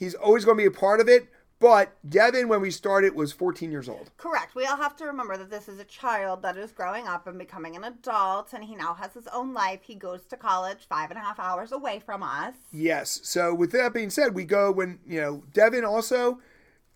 He's 0.00 0.14
always 0.14 0.46
going 0.46 0.56
to 0.56 0.62
be 0.62 0.66
a 0.66 0.70
part 0.70 0.98
of 0.98 1.08
it. 1.08 1.28
But 1.60 1.94
Devin, 2.08 2.48
when 2.48 2.62
we 2.62 2.70
started, 2.70 3.14
was 3.14 3.32
14 3.32 3.70
years 3.70 3.86
old. 3.86 4.10
Correct. 4.16 4.54
We 4.54 4.64
all 4.64 4.78
have 4.78 4.96
to 4.96 5.04
remember 5.04 5.36
that 5.36 5.50
this 5.50 5.68
is 5.68 5.78
a 5.78 5.84
child 5.84 6.40
that 6.40 6.56
is 6.56 6.72
growing 6.72 7.06
up 7.06 7.26
and 7.26 7.38
becoming 7.38 7.76
an 7.76 7.84
adult, 7.84 8.54
and 8.54 8.64
he 8.64 8.74
now 8.74 8.94
has 8.94 9.12
his 9.12 9.28
own 9.28 9.52
life. 9.52 9.80
He 9.82 9.94
goes 9.94 10.24
to 10.30 10.38
college 10.38 10.86
five 10.88 11.10
and 11.10 11.18
a 11.18 11.22
half 11.22 11.38
hours 11.38 11.70
away 11.70 12.00
from 12.00 12.22
us. 12.22 12.54
Yes. 12.72 13.20
So 13.24 13.54
with 13.54 13.72
that 13.72 13.92
being 13.92 14.08
said, 14.08 14.34
we 14.34 14.44
go 14.44 14.72
when, 14.72 15.00
you 15.06 15.20
know, 15.20 15.42
Devin 15.52 15.84
also, 15.84 16.40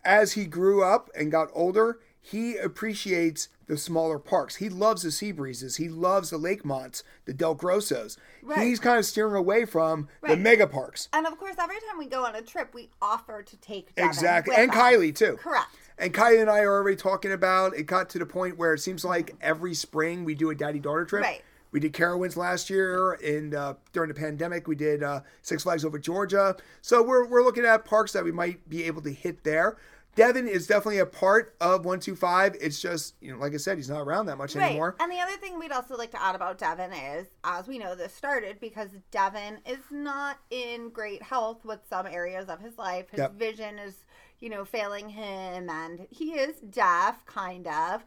as 0.02 0.32
he 0.32 0.46
grew 0.46 0.82
up 0.82 1.10
and 1.14 1.30
got 1.30 1.50
older, 1.52 1.98
he 2.26 2.56
appreciates 2.56 3.50
the 3.66 3.76
smaller 3.76 4.18
parks. 4.18 4.56
He 4.56 4.70
loves 4.70 5.02
the 5.02 5.10
Seabreezes. 5.10 5.76
He 5.76 5.90
loves 5.90 6.30
the 6.30 6.38
Lakemonts, 6.38 7.02
the 7.26 7.34
Del 7.34 7.54
Grossos. 7.54 8.16
Right. 8.42 8.66
He's 8.66 8.80
kind 8.80 8.98
of 8.98 9.04
steering 9.04 9.34
away 9.34 9.66
from 9.66 10.08
the 10.26 10.34
mega 10.34 10.66
parks. 10.66 11.10
And 11.12 11.26
of 11.26 11.36
course, 11.36 11.56
every 11.58 11.76
time 11.76 11.98
we 11.98 12.06
go 12.06 12.24
on 12.24 12.34
a 12.34 12.40
trip, 12.40 12.72
we 12.72 12.88
offer 13.02 13.42
to 13.42 13.56
take 13.58 13.94
Devin 13.94 14.08
Exactly. 14.08 14.54
And 14.56 14.70
us. 14.70 14.76
Kylie, 14.76 15.14
too. 15.14 15.36
Correct. 15.36 15.68
And 15.98 16.14
Kylie 16.14 16.40
and 16.40 16.48
I 16.48 16.60
are 16.60 16.72
already 16.72 16.96
talking 16.96 17.32
about 17.32 17.76
it 17.76 17.82
got 17.82 18.08
to 18.10 18.18
the 18.18 18.26
point 18.26 18.56
where 18.56 18.72
it 18.72 18.80
seems 18.80 19.04
like 19.04 19.34
every 19.42 19.74
spring 19.74 20.24
we 20.24 20.34
do 20.34 20.48
a 20.48 20.54
daddy 20.54 20.78
daughter 20.78 21.04
trip. 21.04 21.24
Right. 21.24 21.42
We 21.72 21.80
did 21.80 21.92
Carowinds 21.92 22.36
last 22.36 22.70
year, 22.70 23.14
and 23.14 23.52
uh, 23.52 23.74
during 23.92 24.08
the 24.08 24.14
pandemic, 24.14 24.66
we 24.66 24.76
did 24.76 25.02
uh, 25.02 25.20
Six 25.42 25.64
Flags 25.64 25.84
over 25.84 25.98
Georgia. 25.98 26.56
So 26.80 27.02
we're, 27.02 27.26
we're 27.26 27.42
looking 27.42 27.64
at 27.66 27.84
parks 27.84 28.12
that 28.12 28.24
we 28.24 28.32
might 28.32 28.66
be 28.70 28.84
able 28.84 29.02
to 29.02 29.12
hit 29.12 29.42
there. 29.44 29.76
Devin 30.14 30.46
is 30.46 30.66
definitely 30.66 30.98
a 30.98 31.06
part 31.06 31.54
of 31.60 31.84
125. 31.84 32.56
It's 32.60 32.80
just, 32.80 33.14
you 33.20 33.32
know, 33.32 33.38
like 33.38 33.52
I 33.54 33.56
said, 33.56 33.76
he's 33.78 33.88
not 33.88 34.00
around 34.00 34.26
that 34.26 34.36
much 34.38 34.54
Right. 34.54 34.66
anymore. 34.66 34.96
And 35.00 35.10
the 35.10 35.18
other 35.20 35.36
thing 35.36 35.58
we'd 35.58 35.72
also 35.72 35.96
like 35.96 36.10
to 36.12 36.22
add 36.22 36.34
about 36.34 36.58
Devin 36.58 36.92
is, 36.92 37.26
as 37.42 37.66
we 37.66 37.78
know, 37.78 37.94
this 37.94 38.14
started 38.14 38.60
because 38.60 38.90
Devin 39.10 39.58
is 39.66 39.80
not 39.90 40.38
in 40.50 40.90
great 40.90 41.22
health 41.22 41.64
with 41.64 41.80
some 41.88 42.06
areas 42.06 42.48
of 42.48 42.60
his 42.60 42.78
life. 42.78 43.10
His 43.10 43.18
Yep. 43.18 43.32
vision 43.34 43.78
is, 43.78 44.04
you 44.40 44.48
know, 44.48 44.64
failing 44.64 45.08
him, 45.08 45.68
and 45.68 46.06
he 46.10 46.34
is 46.34 46.56
deaf, 46.60 47.24
kind 47.26 47.66
of. 47.66 48.04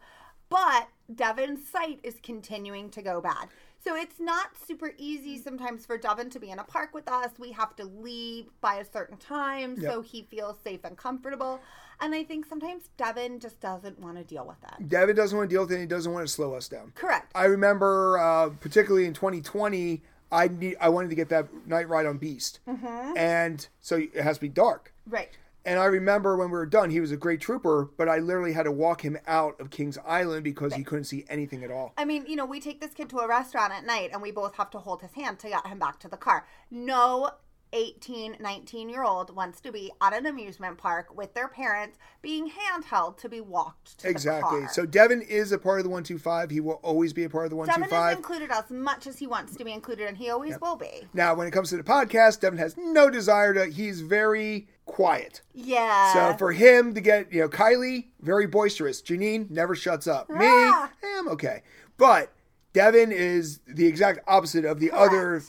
But 0.48 0.88
Devin's 1.14 1.68
sight 1.68 2.00
is 2.02 2.20
continuing 2.22 2.90
to 2.90 3.02
go 3.02 3.20
bad. 3.20 3.48
So 3.84 3.94
it's 3.94 4.18
not 4.20 4.48
super 4.66 4.92
easy 4.98 5.40
sometimes 5.40 5.86
for 5.86 5.96
Devin 5.96 6.30
to 6.30 6.40
be 6.40 6.50
in 6.50 6.58
a 6.58 6.64
park 6.64 6.90
with 6.94 7.08
us. 7.08 7.30
We 7.38 7.52
have 7.52 7.74
to 7.76 7.84
leave 7.84 8.46
by 8.60 8.76
a 8.76 8.84
certain 8.84 9.16
time 9.16 9.80
so 9.80 10.00
he 10.02 10.22
feels 10.22 10.56
safe 10.64 10.80
and 10.84 10.96
comfortable. 10.96 11.60
And 12.00 12.14
I 12.14 12.22
think 12.24 12.44
sometimes 12.46 12.90
Devin 12.96 13.40
just 13.40 13.60
doesn't 13.60 13.98
want 13.98 14.16
to 14.18 14.24
deal 14.24 14.44
with 14.46 14.60
that. 14.62 14.88
Devin 14.88 15.16
doesn't 15.16 15.36
want 15.36 15.48
to 15.48 15.54
deal 15.54 15.62
with 15.62 15.70
it. 15.70 15.74
and 15.76 15.82
He 15.82 15.86
doesn't 15.88 16.12
want 16.12 16.26
to 16.26 16.32
slow 16.32 16.54
us 16.54 16.68
down. 16.68 16.92
Correct. 16.94 17.32
I 17.34 17.44
remember, 17.44 18.18
uh, 18.18 18.50
particularly 18.60 19.06
in 19.06 19.14
2020, 19.14 20.02
I 20.30 20.48
need 20.48 20.76
I 20.80 20.90
wanted 20.90 21.08
to 21.10 21.16
get 21.16 21.28
that 21.30 21.48
night 21.66 21.88
ride 21.88 22.04
on 22.06 22.18
Beast, 22.18 22.60
Mm-hmm. 22.68 23.16
and 23.16 23.66
so 23.80 23.96
it 23.96 24.14
has 24.16 24.36
to 24.36 24.40
be 24.42 24.48
dark. 24.50 24.92
Right. 25.06 25.30
And 25.68 25.78
I 25.78 25.84
remember 25.84 26.34
when 26.34 26.48
we 26.48 26.52
were 26.52 26.64
done, 26.64 26.88
he 26.88 26.98
was 26.98 27.12
a 27.12 27.16
great 27.18 27.42
trooper, 27.42 27.90
but 27.98 28.08
I 28.08 28.20
literally 28.20 28.54
had 28.54 28.62
to 28.62 28.72
walk 28.72 29.02
him 29.02 29.18
out 29.26 29.60
of 29.60 29.68
Kings 29.68 29.98
Island 30.02 30.42
because 30.42 30.72
he 30.72 30.82
couldn't 30.82 31.04
see 31.04 31.26
anything 31.28 31.62
at 31.62 31.70
all. 31.70 31.92
I 31.98 32.06
mean, 32.06 32.24
you 32.26 32.36
know, 32.36 32.46
we 32.46 32.58
take 32.58 32.80
this 32.80 32.94
kid 32.94 33.10
to 33.10 33.18
a 33.18 33.28
restaurant 33.28 33.74
at 33.74 33.84
night 33.84 34.08
and 34.14 34.22
we 34.22 34.30
both 34.30 34.54
have 34.54 34.70
to 34.70 34.78
hold 34.78 35.02
his 35.02 35.12
hand 35.12 35.38
to 35.40 35.48
get 35.50 35.66
him 35.66 35.78
back 35.78 35.98
to 36.00 36.08
the 36.08 36.16
car. 36.16 36.46
No 36.70 37.32
18, 37.72 38.36
19 38.40 38.88
year 38.88 39.02
old 39.04 39.34
wants 39.34 39.60
to 39.60 39.70
be 39.72 39.90
at 40.00 40.12
an 40.14 40.26
amusement 40.26 40.78
park 40.78 41.14
with 41.16 41.34
their 41.34 41.48
parents 41.48 41.98
being 42.22 42.50
handheld 42.50 43.18
to 43.18 43.28
be 43.28 43.40
walked 43.40 43.98
to 43.98 44.08
Exactly. 44.08 44.66
So 44.72 44.86
Devin 44.86 45.22
is 45.22 45.52
a 45.52 45.58
part 45.58 45.78
of 45.80 45.84
the 45.84 45.90
125. 45.90 46.50
He 46.50 46.60
will 46.60 46.80
always 46.82 47.12
be 47.12 47.24
a 47.24 47.28
part 47.30 47.44
of 47.44 47.50
the 47.50 47.56
Devin 47.56 47.84
is 47.84 47.90
125. 47.90 48.16
included 48.16 48.50
as 48.50 48.70
much 48.70 49.06
as 49.06 49.18
he 49.18 49.26
wants 49.26 49.54
to 49.56 49.64
be 49.64 49.72
included, 49.72 50.06
and 50.08 50.16
he 50.16 50.30
always 50.30 50.58
will 50.60 50.76
be. 50.76 51.06
now, 51.12 51.34
when 51.34 51.46
it 51.46 51.50
comes 51.50 51.70
to 51.70 51.76
the 51.76 51.82
podcast, 51.82 52.40
Devin 52.40 52.58
has 52.58 52.76
no 52.76 53.10
desire 53.10 53.52
to, 53.54 53.66
he's 53.66 54.00
very 54.00 54.68
quiet. 54.86 55.42
Yeah. 55.54 56.12
So 56.12 56.36
for 56.38 56.52
him 56.52 56.94
to 56.94 57.00
get, 57.00 57.32
you 57.32 57.40
know, 57.40 57.48
Kylie, 57.48 58.06
very 58.22 58.46
boisterous. 58.46 59.02
Janine 59.02 59.50
never 59.50 59.74
shuts 59.74 60.06
up. 60.06 60.30
Me, 60.30 60.46
Ah. 60.46 60.90
eh, 61.02 61.06
I'm 61.18 61.28
okay. 61.28 61.62
But 61.98 62.32
Devin 62.72 63.12
is 63.12 63.60
the 63.66 63.86
exact 63.86 64.20
opposite 64.26 64.64
of 64.64 64.80
the 64.80 64.90
other 64.92 65.42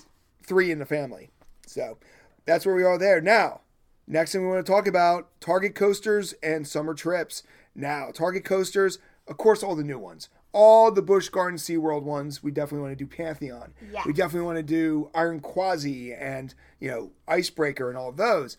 three 0.43 0.71
in 0.71 0.79
the 0.79 0.85
family. 0.85 1.29
So 1.69 1.97
that's 2.45 2.65
where 2.65 2.75
we 2.75 2.83
are 2.83 2.97
there. 2.97 3.21
Now, 3.21 3.61
next 4.07 4.31
thing 4.31 4.41
we 4.41 4.47
want 4.47 4.65
to 4.65 4.71
talk 4.71 4.87
about 4.87 5.29
Target 5.39 5.75
coasters 5.75 6.33
and 6.41 6.67
summer 6.67 6.93
trips. 6.93 7.43
Now, 7.75 8.09
Target 8.11 8.43
coasters, 8.43 8.99
of 9.27 9.37
course, 9.37 9.63
all 9.63 9.75
the 9.75 9.83
new 9.83 9.99
ones. 9.99 10.29
All 10.51 10.91
the 10.91 11.03
Busch 11.03 11.29
Garden 11.29 11.59
SeaWorld 11.59 12.01
ones, 12.01 12.41
we 12.41 12.49
definitely 12.49 12.81
want 12.81 12.97
to 12.97 13.05
do 13.05 13.07
Pantheon. 13.07 13.73
Yes. 13.93 14.03
We 14.07 14.13
definitely 14.13 14.47
want 14.47 14.57
to 14.57 14.63
do 14.63 15.11
Iron 15.13 15.39
Gwazi 15.41 16.19
and, 16.19 16.55
you 16.79 16.89
know, 16.89 17.11
Icebreaker 17.27 17.87
and 17.87 17.97
all 17.97 18.11
those. 18.11 18.57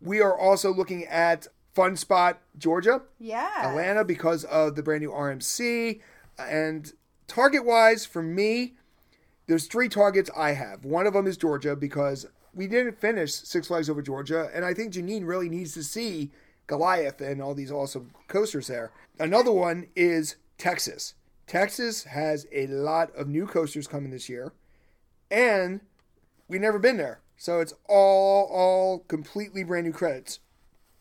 We 0.00 0.22
are 0.22 0.36
also 0.36 0.72
looking 0.72 1.04
at 1.04 1.48
Fun 1.74 1.96
Spot, 1.96 2.40
Georgia, 2.56 3.02
yeah. 3.20 3.68
Atlanta 3.68 4.04
because 4.04 4.44
of 4.44 4.74
the 4.74 4.82
brand 4.82 5.02
new 5.02 5.10
RMC. 5.10 6.00
And 6.38 6.92
target 7.26 7.64
wise, 7.64 8.06
for 8.06 8.22
me, 8.22 8.74
there's 9.48 9.66
three 9.66 9.88
targets 9.88 10.30
I 10.34 10.52
have. 10.52 10.84
One 10.84 11.06
of 11.06 11.12
them 11.12 11.26
is 11.26 11.36
Georgia 11.36 11.76
because 11.76 12.26
we 12.54 12.66
didn't 12.66 13.00
finish 13.00 13.32
Six 13.34 13.68
Flags 13.68 13.90
over 13.90 14.02
Georgia, 14.02 14.50
and 14.54 14.64
I 14.64 14.74
think 14.74 14.94
Janine 14.94 15.26
really 15.26 15.48
needs 15.48 15.74
to 15.74 15.82
see 15.82 16.30
Goliath 16.66 17.20
and 17.20 17.40
all 17.40 17.54
these 17.54 17.72
awesome 17.72 18.10
coasters 18.28 18.66
there. 18.66 18.92
Another 19.18 19.52
one 19.52 19.88
is 19.96 20.36
Texas. 20.58 21.14
Texas 21.46 22.04
has 22.04 22.46
a 22.52 22.66
lot 22.66 23.14
of 23.16 23.28
new 23.28 23.46
coasters 23.46 23.86
coming 23.86 24.10
this 24.10 24.28
year, 24.28 24.52
and 25.30 25.80
we've 26.48 26.60
never 26.60 26.78
been 26.78 26.96
there, 26.96 27.20
so 27.36 27.60
it's 27.60 27.74
all 27.88 28.48
all 28.52 29.00
completely 29.00 29.64
brand 29.64 29.86
new 29.86 29.92
credits. 29.92 30.40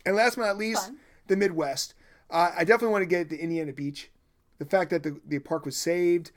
And 0.05 0.15
last 0.15 0.37
but 0.37 0.45
not 0.45 0.57
least, 0.57 0.85
Fun. 0.85 0.97
the 1.27 1.35
Midwest. 1.35 1.93
Uh, 2.29 2.51
I 2.55 2.63
definitely 2.63 2.93
want 2.93 3.01
to 3.03 3.07
get 3.07 3.29
to 3.29 3.37
Indiana 3.37 3.73
Beach 3.73 4.09
the 4.57 4.65
fact 4.65 4.89
that 4.91 5.03
the, 5.03 5.19
the 5.25 5.39
park 5.39 5.65
was 5.65 5.77
saved. 5.77 6.31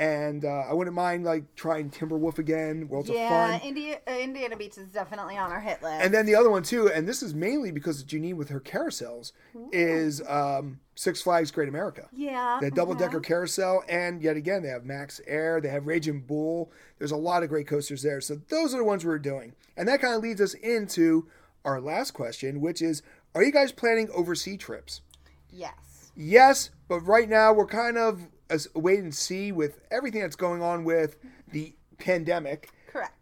And 0.00 0.46
uh, 0.46 0.64
I 0.66 0.72
wouldn't 0.72 0.96
mind 0.96 1.24
like 1.24 1.54
trying 1.56 1.90
Timberwolf 1.90 2.38
again. 2.38 2.88
Worlds 2.88 3.10
yeah, 3.10 3.54
of 3.54 3.60
Fun. 3.60 3.68
India, 3.68 4.00
uh, 4.08 4.12
Indiana 4.12 4.56
Beach 4.56 4.78
is 4.78 4.88
definitely 4.88 5.36
on 5.36 5.52
our 5.52 5.60
hit 5.60 5.82
list. 5.82 6.02
And 6.02 6.14
then 6.14 6.24
the 6.24 6.34
other 6.34 6.48
one 6.48 6.62
too, 6.62 6.90
and 6.90 7.06
this 7.06 7.22
is 7.22 7.34
mainly 7.34 7.70
because 7.70 8.00
of 8.00 8.06
Janine 8.06 8.36
with 8.36 8.48
her 8.48 8.60
carousels, 8.60 9.32
is 9.72 10.22
um, 10.26 10.80
Six 10.94 11.20
Flags 11.20 11.50
Great 11.50 11.68
America. 11.68 12.08
yeah, 12.14 12.58
The 12.62 12.70
double 12.70 12.94
decker 12.94 13.20
mhm. 13.20 13.24
carousel, 13.24 13.84
and 13.90 14.22
yet 14.22 14.36
again, 14.36 14.62
they 14.62 14.70
have 14.70 14.86
Max 14.86 15.20
Air, 15.26 15.60
they 15.60 15.68
have 15.68 15.86
Raging 15.86 16.22
Bull. 16.22 16.72
There's 16.96 17.12
a 17.12 17.16
lot 17.16 17.42
of 17.42 17.50
great 17.50 17.66
coasters 17.66 18.00
there. 18.00 18.22
So 18.22 18.40
those 18.48 18.72
are 18.72 18.78
the 18.78 18.84
ones 18.84 19.04
we're 19.04 19.18
doing. 19.18 19.52
And 19.76 19.86
that 19.86 20.00
kind 20.00 20.14
of 20.14 20.22
leads 20.22 20.40
us 20.40 20.54
into 20.54 21.28
our 21.62 21.78
last 21.78 22.12
question, 22.12 22.62
which 22.62 22.80
is 22.80 23.02
Are 23.34 23.44
you 23.44 23.52
guys 23.52 23.70
planning 23.70 24.08
overseas 24.14 24.60
trips? 24.60 25.02
Yes. 25.50 25.74
Yes, 26.20 26.68
but 26.86 27.00
right 27.00 27.28
now 27.28 27.54
we're 27.54 27.66
kind 27.66 27.96
of 27.96 28.28
as 28.50 28.68
wait 28.74 28.98
and 28.98 29.14
see 29.14 29.52
with 29.52 29.80
everything 29.90 30.20
that's 30.20 30.36
going 30.36 30.60
on 30.60 30.84
with 30.84 31.16
the 31.50 31.74
pandemic. 31.98 32.70
Correct. 32.92 33.14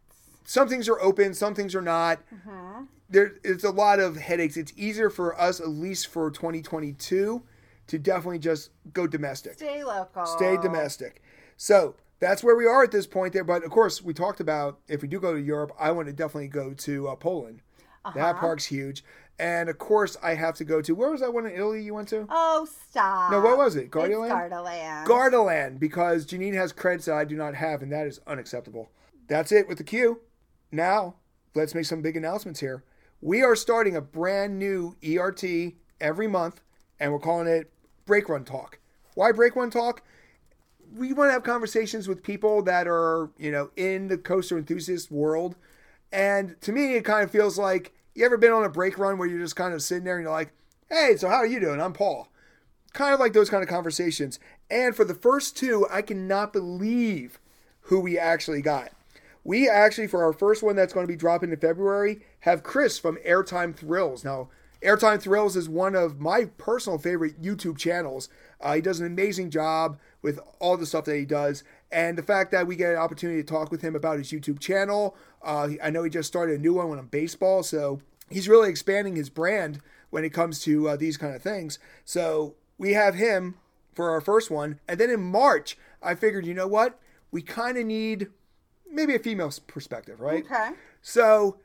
Some 0.45 0.69
things 0.69 0.89
are 0.89 1.01
open, 1.01 1.33
some 1.33 1.55
things 1.55 1.77
are 1.77 1.83
not. 1.83 2.19
There, 3.09 3.35
it's 3.45 3.63
a 3.63 3.71
lot 3.71 4.01
of 4.01 4.17
headaches. 4.17 4.57
It's 4.57 4.73
easier 4.77 5.11
for 5.11 5.41
us, 5.41 5.61
at 5.61 5.69
least 5.69 6.09
for 6.09 6.31
2022, 6.31 7.43
to 7.87 7.99
definitely 7.99 8.41
just 8.41 8.71
go 8.93 9.07
domestic. 9.07 9.55
Stay 9.55 9.85
local. 9.85 10.27
Stay 10.27 10.57
domestic. 10.61 11.23
So 11.57 11.95
that's 12.19 12.43
where 12.43 12.57
we 12.57 12.67
are 12.67 12.83
at 12.83 12.91
this 12.91 13.07
point 13.07 13.33
there. 13.33 13.45
But 13.45 13.63
of 13.63 13.71
course, 13.71 14.03
we 14.03 14.13
talked 14.13 14.41
about 14.41 14.81
if 14.89 15.03
we 15.03 15.09
do 15.09 15.21
go 15.21 15.33
to 15.33 15.41
Europe, 15.41 15.73
I 15.79 15.93
want 15.93 16.09
to 16.09 16.13
definitely 16.13 16.49
go 16.49 16.75
to 16.75 17.09
uh, 17.09 17.15
Poland. 17.15 17.63
That 18.15 18.31
uh-huh. 18.31 18.41
park's 18.41 18.67
huge. 18.67 19.05
And 19.39 19.69
of 19.69 19.79
course, 19.79 20.17
I 20.23 20.35
have 20.35 20.57
to 20.57 20.65
go 20.65 20.83
to 20.83 20.95
where 20.95 21.11
was 21.11 21.21
that 21.21 21.33
one 21.33 21.47
in 21.47 21.53
Italy 21.53 21.83
you 21.83 21.95
went 21.95 22.09
to? 22.09 22.27
Oh, 22.29 22.67
stop. 22.91 23.31
No, 23.31 23.41
what 23.41 23.57
was 23.57 23.77
it? 23.77 23.85
It's 23.85 23.91
Gardaland? 23.91 24.31
Gardaland. 24.31 25.07
Gardaland, 25.07 25.79
because 25.79 26.27
Janine 26.27 26.55
has 26.55 26.73
credits 26.73 27.05
that 27.05 27.15
I 27.15 27.25
do 27.25 27.37
not 27.37 27.55
have, 27.55 27.83
and 27.83 27.93
that 27.93 28.07
is 28.07 28.21
unacceptable. 28.27 28.91
That's 29.29 29.53
it 29.53 29.69
with 29.69 29.79
the 29.79 29.85
queue. 29.85 30.21
Now, 30.73 31.15
let's 31.55 31.75
make 31.75 31.85
some 31.85 32.03
big 32.03 32.17
announcements 32.17 32.61
here. 32.61 32.83
We 33.21 33.43
are 33.43 33.55
starting 33.55 33.95
a 33.95 34.01
brand 34.01 34.59
new 34.59 34.97
ERT 35.07 35.45
every 36.01 36.27
month, 36.27 36.61
and 36.99 37.13
we're 37.13 37.19
calling 37.21 37.47
it 37.47 37.71
Brake 38.07 38.29
Run 38.29 38.45
Talk. 38.45 38.79
Why 39.15 39.33
Brake 39.33 39.55
Run 39.55 39.71
Talk? 39.71 40.03
We 40.97 41.13
want 41.13 41.29
to 41.29 41.33
have 41.33 41.43
conversations 41.43 42.09
with 42.09 42.23
people 42.23 42.63
that 42.63 42.89
are, 42.89 43.31
you 43.39 43.53
know, 43.53 43.71
in 43.77 44.09
the 44.09 44.17
coaster 44.19 44.57
enthusiast 44.57 45.11
world. 45.11 45.57
And 46.13 46.61
to 46.63 46.73
me, 46.73 46.95
it 46.95 47.05
kind 47.05 47.25
of 47.25 47.31
feels 47.31 47.59
like 47.59 47.93
you 48.15 48.25
ever 48.25 48.37
been 48.37 48.53
on 48.53 48.65
a 48.65 48.69
brake 48.69 48.99
run 48.99 49.19
where 49.19 49.29
you're 49.29 49.41
just 49.41 49.57
kind 49.57 49.75
of 49.75 49.83
sitting 49.83 50.05
there 50.05 50.17
and 50.17 50.25
you're 50.25 50.33
like, 50.33 50.53
hey, 50.89 51.17
so 51.17 51.29
how 51.29 51.37
are 51.37 51.47
you 51.47 51.61
doing? 51.61 51.81
I'm 51.81 51.93
Paul 51.93 52.29
kind 52.93 53.15
of 53.15 53.21
like 53.21 53.33
those 53.33 53.51
kind 53.51 53.63
of 53.63 53.69
conversations. 53.69 54.39
And 54.71 54.95
for 54.95 55.05
the 55.05 55.15
first 55.15 55.57
two, 55.57 55.87
I 55.91 56.03
cannot 56.03 56.53
believe 56.53 57.39
who 57.83 58.01
we 58.01 58.19
actually 58.19 58.63
got. 58.63 58.91
We 59.45 59.69
actually, 59.69 60.09
for 60.09 60.25
our 60.25 60.33
first 60.33 60.63
one 60.63 60.77
that's 60.77 60.93
going 60.93 61.07
to 61.07 61.13
be 61.13 61.17
dropping 61.17 61.53
in 61.53 61.59
February, 61.59 62.21
have 62.41 62.63
Chris 62.63 62.99
from 62.99 63.19
Airtime 63.27 63.75
Thrills. 63.75 64.25
Now, 64.25 64.49
Airtime 64.83 65.21
Thrills 65.21 65.57
is 65.57 65.69
one 65.69 65.95
of 65.95 66.21
my 66.21 66.47
personal 66.59 66.99
favorite 66.99 67.41
YouTube 67.41 67.79
channels. 67.79 68.29
Uh, 68.61 68.75
he 68.75 68.81
does 68.81 69.01
an 69.01 69.07
amazing 69.07 69.51
job 69.51 69.99
with 70.21 70.39
all 70.59 70.77
the 70.77 70.87
stuff 70.87 71.05
that 71.07 71.17
he 71.17 71.25
does. 71.25 71.65
And 71.91 72.19
the 72.19 72.23
fact 72.23 72.51
that 72.53 72.67
we 72.67 72.77
get 72.77 72.93
an 72.93 72.99
opportunity 72.99 73.43
to 73.43 73.49
talk 73.49 73.71
with 73.71 73.81
him 73.83 73.97
about 73.97 74.19
his 74.19 74.31
YouTube 74.31 74.59
channel. 74.59 75.17
Uh, 75.43 75.71
I 75.83 75.91
know 75.91 76.03
he 76.03 76.11
just 76.11 76.29
started 76.29 76.59
a 76.59 76.63
new 76.63 76.75
one 76.75 76.99
on 76.99 77.07
baseball, 77.07 77.63
so 77.63 78.01
he's 78.29 78.49
really 78.49 78.69
expanding 78.69 79.17
his 79.17 79.31
brand 79.31 79.81
when 80.11 80.25
it 80.25 80.31
comes 80.31 80.61
to 80.65 80.89
uh, 80.89 80.97
these 80.97 81.17
kind 81.17 81.35
of 81.35 81.43
things. 81.43 81.79
So 82.05 82.57
we 82.77 82.93
have 82.93 83.15
him 83.15 83.57
for 83.93 84.11
our 84.11 84.21
first 84.21 84.51
one. 84.51 84.81
And 84.87 85.01
then 85.01 85.11
in 85.11 85.21
March, 85.21 85.77
I 86.03 86.15
figured, 86.15 86.47
you 86.47 86.55
know 86.55 86.69
what? 86.69 86.99
We 87.31 87.43
kind 87.43 87.77
of 87.77 87.87
need 87.87 88.29
maybe 88.91 89.15
a 89.15 89.19
female 89.19 89.53
perspective, 89.67 90.21
right? 90.21 90.45
Okay. 90.45 90.71
So 91.03 91.59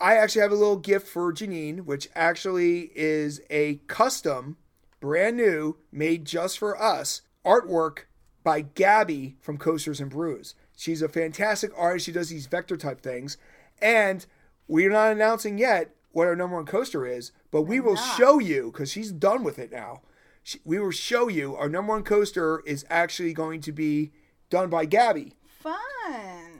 I 0.00 0.16
actually 0.16 0.42
have 0.42 0.52
a 0.52 0.56
little 0.56 0.76
gift 0.76 1.08
for 1.08 1.32
Janine, 1.32 1.80
which 1.80 2.08
actually 2.14 2.90
is 2.94 3.40
a 3.50 3.76
custom, 3.86 4.56
brand 5.00 5.36
new, 5.36 5.76
made 5.90 6.24
just 6.24 6.58
for 6.58 6.80
us 6.80 7.22
artwork 7.44 8.00
by 8.44 8.62
Gabby 8.62 9.36
from 9.40 9.58
Coasters 9.58 10.00
and 10.00 10.10
Brews. 10.10 10.54
She's 10.76 11.02
a 11.02 11.08
fantastic 11.08 11.70
artist. 11.76 12.06
She 12.06 12.12
does 12.12 12.28
these 12.28 12.46
vector 12.46 12.76
type 12.76 13.00
things. 13.00 13.36
And 13.80 14.24
we're 14.66 14.90
not 14.90 15.12
announcing 15.12 15.58
yet 15.58 15.94
what 16.12 16.26
our 16.26 16.36
number 16.36 16.56
one 16.56 16.66
coaster 16.66 17.06
is, 17.06 17.32
but 17.50 17.62
we 17.62 17.80
will 17.80 17.94
not. 17.94 18.16
show 18.16 18.38
you 18.38 18.70
because 18.72 18.90
she's 18.90 19.12
done 19.12 19.44
with 19.44 19.58
it 19.58 19.70
now. 19.70 20.02
She, 20.42 20.60
we 20.64 20.78
will 20.78 20.90
show 20.90 21.28
you 21.28 21.56
our 21.56 21.68
number 21.68 21.92
one 21.92 22.02
coaster 22.02 22.62
is 22.66 22.84
actually 22.88 23.32
going 23.32 23.60
to 23.62 23.72
be 23.72 24.12
done 24.50 24.70
by 24.70 24.84
Gabby. 24.84 25.34
Fun. 25.46 25.76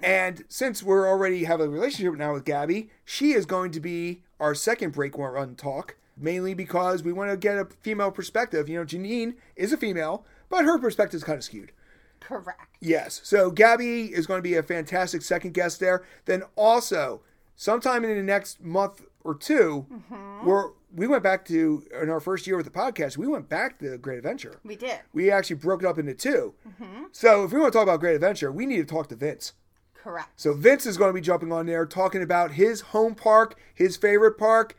And 0.03 0.45
since 0.49 0.83
we're 0.83 1.09
already 1.09 1.45
have 1.45 1.61
a 1.61 1.69
relationship 1.69 2.17
now 2.19 2.35
with 2.35 2.45
Gabby, 2.45 2.91
she 3.05 3.33
is 3.33 3.47
going 3.47 3.71
to 3.73 3.81
be 3.81 4.23
our 4.39 4.55
second 4.55 4.93
break 4.93 5.17
one 5.17 5.33
run 5.33 5.55
talk, 5.55 5.97
mainly 6.21 6.55
because 6.55 7.03
we 7.03 7.13
want 7.13 7.31
to 7.31 7.37
get 7.37 7.59
a 7.59 7.67
female 7.81 8.11
perspective. 8.11 8.69
You 8.69 8.79
know, 8.79 8.85
Janine 8.85 9.35
is 9.57 9.73
a 9.73 9.77
female, 9.77 10.25
but 10.49 10.65
her 10.65 10.79
perspective 10.79 11.19
is 11.19 11.25
kind 11.25 11.37
of 11.39 11.45
skewed. 11.45 11.73
Correct. 12.21 12.77
Yes. 12.81 13.21
So 13.25 13.51
Gabby 13.51 14.07
is 14.07 14.27
going 14.27 14.39
to 14.39 14.43
be 14.43 14.55
a 14.55 14.63
fantastic 14.63 15.23
second 15.23 15.55
guest 15.55 15.81
there. 15.81 16.05
Then 16.25 16.43
also, 16.57 17.23
sometime 17.57 18.05
in 18.05 18.17
the 18.17 18.23
next 18.23 18.63
month 18.63 19.03
or 19.25 19.35
2 19.35 19.87
mm-hmm. 19.91 20.47
we're 20.47 20.71
we 20.95 21.07
went 21.07 21.23
back 21.23 21.45
to 21.45 21.85
in 22.01 22.09
our 22.09 22.21
first 22.21 22.47
year 22.47 22.57
with 22.57 22.65
the 22.65 22.73
podcast. 22.73 23.19
We 23.19 23.27
went 23.27 23.49
back 23.49 23.79
to 23.81 23.99
Great 23.99 24.17
Adventure. 24.17 24.59
We 24.65 24.75
did. 24.75 25.01
We 25.13 25.31
actually 25.31 25.57
broke 25.57 25.83
it 25.83 25.87
up 25.87 25.99
into 25.99 26.15
2 26.15 26.55
mm-hmm. 26.67 27.05
So 27.13 27.45
if 27.45 27.53
we 27.53 27.61
want 27.61 27.73
to 27.73 27.79
talk 27.79 27.83
about 27.83 28.01
Great 28.01 28.15
Adventure, 28.15 28.51
we 28.51 28.65
need 28.65 28.79
to 28.79 28.85
talk 28.85 29.09
to 29.09 29.15
Vince. 29.15 29.53
Correct. 29.95 30.29
So 30.37 30.55
Vince 30.55 30.87
is 30.87 30.97
going 30.97 31.11
to 31.11 31.15
be 31.15 31.21
jumping 31.21 31.53
on 31.53 31.67
there, 31.67 31.85
talking 31.85 32.23
about 32.23 32.53
his 32.53 32.81
home 32.81 33.15
park, 33.15 33.59
his 33.75 33.97
favorite 33.97 34.39
park. 34.39 34.77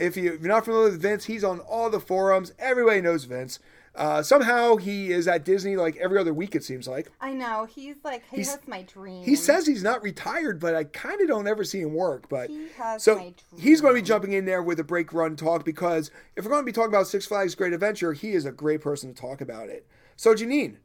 If, 0.00 0.16
you, 0.16 0.32
you're 0.40 0.48
not 0.48 0.64
familiar 0.64 0.90
with 0.90 1.00
Vince, 1.02 1.24
he's 1.26 1.44
on 1.44 1.60
all 1.60 1.90
the 1.90 2.00
forums. 2.00 2.52
Everybody 2.58 3.00
knows 3.00 3.24
Vince. 3.24 3.58
Uh, 3.94 4.22
somehow 4.22 4.76
he 4.76 5.10
is 5.10 5.26
at 5.26 5.44
Disney 5.44 5.76
like 5.76 5.96
every 5.96 6.16
other 6.18 6.32
week. 6.32 6.54
It 6.54 6.62
seems 6.62 6.86
like 6.86 7.10
I 7.20 7.32
know. 7.32 7.66
He's 7.68 7.96
like, 8.04 8.22
he 8.30 8.36
He's- 8.36 8.50
has 8.50 8.60
my 8.68 8.82
dream. 8.82 9.24
he 9.24 9.34
says 9.34 9.66
he's 9.66 9.82
not 9.82 10.00
retired, 10.02 10.60
but 10.60 10.76
I 10.76 10.84
kind 10.84 11.20
of 11.20 11.26
don't 11.26 11.48
ever 11.48 11.64
see 11.64 11.80
him 11.80 11.92
work. 11.94 12.28
But 12.28 12.50
He 12.50 12.68
has 12.78 13.02
so 13.02 13.32
he's 13.58 13.80
going 13.80 13.94
to 13.96 14.00
be 14.00 14.06
jumping 14.06 14.32
in 14.32 14.44
there 14.44 14.62
with 14.62 14.78
a 14.78 14.84
brake 14.84 15.12
run 15.12 15.34
talk 15.34 15.64
because 15.64 16.12
if 16.36 16.44
we're 16.44 16.52
going 16.52 16.62
to 16.62 16.66
be 16.66 16.72
talking 16.72 16.90
about 16.94 17.08
Six 17.08 17.26
Flags 17.26 17.56
Great 17.56 17.72
Adventure, 17.72 18.12
he 18.12 18.30
is 18.30 18.44
a 18.44 18.52
great 18.52 18.80
person 18.80 19.12
to 19.12 19.20
talk 19.20 19.40
about 19.40 19.68
it. 19.68 19.86
So 20.16 20.34
Janine, 20.34 20.76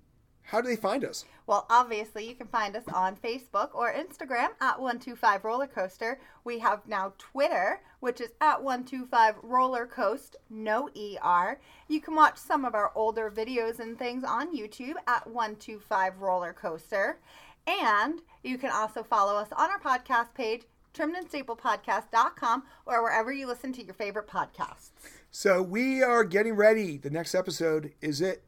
how 0.46 0.62
do 0.62 0.68
they 0.68 0.76
find 0.76 1.04
us? 1.04 1.26
Well, 1.48 1.66
obviously, 1.70 2.28
you 2.28 2.36
can 2.36 2.48
find 2.48 2.76
us 2.76 2.84
on 2.94 3.16
Facebook 3.16 3.70
or 3.74 3.94
Instagram 3.94 4.50
at 4.62 4.80
125 4.80 5.44
Roller 5.44 5.68
Coaster. 5.68 6.20
We 6.44 6.60
have 6.60 6.88
now 6.88 7.14
Twitter, 7.18 7.82
which 8.00 8.22
is 8.22 8.32
at 8.42 8.62
125 8.62 9.36
Roller 9.42 9.86
Coast, 9.86 10.36
no 10.50 10.90
ER. 10.90 11.60
You 11.88 12.02
can 12.02 12.16
watch 12.16 12.38
some 12.38 12.64
of 12.64 12.76
our 12.76 12.92
older 12.96 13.32
videos 13.32 13.80
and 13.80 13.98
things 13.98 14.24
on 14.24 14.56
YouTube 14.56 14.96
at 15.08 15.26
125 15.28 16.22
Roller 16.22 16.54
Coaster. 16.54 17.20
And 17.68 18.22
you 18.44 18.58
can 18.58 18.72
also 18.72 19.02
follow 19.02 19.36
us 19.36 19.50
on 19.56 19.70
our 19.72 19.80
podcast 19.80 20.34
page, 20.36 20.64
trimandstaplepodcast.com, 20.94 22.64
or 22.86 23.04
wherever 23.04 23.32
you 23.32 23.48
listen 23.48 23.74
to 23.74 23.84
your 23.84 23.96
favorite 23.96 24.28
podcasts. 24.28 24.92
So 25.32 25.62
we 25.62 26.04
are 26.04 26.24
getting 26.24 26.54
ready. 26.54 26.98
The 26.98 27.10
next 27.10 27.34
episode 27.34 27.94
is 28.02 28.22
it. 28.22 28.44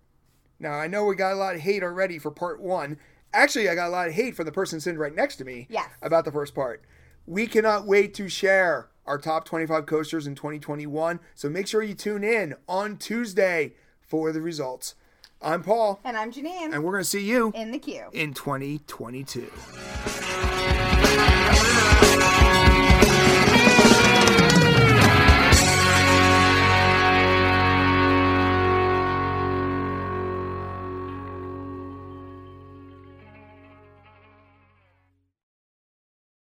Now 0.60 0.74
I 0.74 0.88
know 0.88 1.06
we 1.06 1.16
got 1.16 1.34
a 1.34 1.36
lot 1.36 1.56
of 1.56 1.62
hate 1.62 1.84
already 1.84 2.20
for 2.20 2.32
part 2.32 2.60
one. 2.62 2.98
Actually, 3.34 3.70
I 3.70 3.76
got 3.76 3.88
a 3.88 3.92
lot 3.92 4.08
of 4.08 4.14
hate 4.14 4.36
from 4.36 4.46
the 4.46 4.52
person 4.52 4.80
sitting 4.80 5.00
right 5.00 5.14
next 5.14 5.36
to 5.38 5.46
me 5.46 5.68
Yes. 5.70 5.90
about 6.02 6.26
the 6.26 6.32
first 6.32 6.56
part. 6.56 6.82
We 7.26 7.46
cannot 7.46 7.86
wait 7.86 8.14
to 8.16 8.30
share 8.30 8.88
our 9.06 9.18
top 9.18 9.46
25 9.46 9.86
coasters 9.86 10.26
in 10.28 10.36
2021. 10.36 11.20
So 11.36 11.50
make 11.50 11.68
sure 11.68 11.84
you 11.84 11.94
tune 11.94 12.24
in 12.24 12.56
on 12.68 12.98
Tuesday 12.98 13.74
for 14.02 14.32
the 14.32 14.42
results. 14.42 14.96
I'm 15.42 15.62
Paul, 15.62 16.00
And 16.04 16.18
I'm 16.18 16.32
Janine 16.32 16.74
and 16.74 16.84
we're 16.84 16.92
going 16.94 17.04
to 17.04 17.10
see 17.10 17.24
you 17.26 17.52
in 17.54 17.72
the 17.72 17.80
queue. 17.80 18.06
in 18.14 18.34
2022. 18.34 19.52